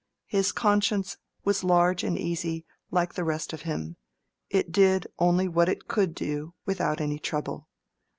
His 0.25 0.51
conscience 0.51 1.17
was 1.43 1.63
large 1.63 2.03
and 2.03 2.17
easy, 2.17 2.65
like 2.89 3.13
the 3.13 3.23
rest 3.23 3.53
of 3.53 3.61
him: 3.69 3.97
it 4.49 4.71
did 4.71 5.05
only 5.19 5.47
what 5.47 5.69
it 5.69 5.87
could 5.87 6.15
do 6.15 6.55
without 6.65 6.99
any 6.99 7.19
trouble. 7.19 7.67